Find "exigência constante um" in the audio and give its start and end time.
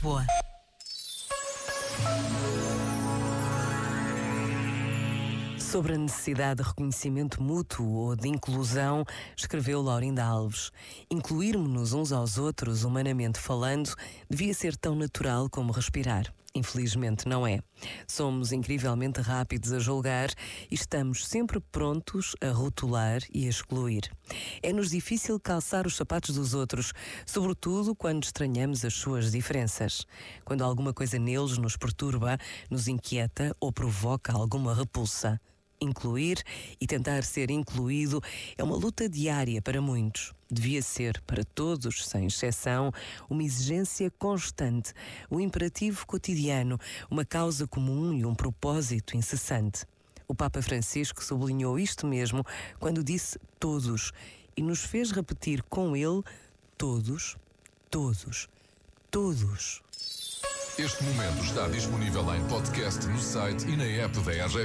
43.42-45.40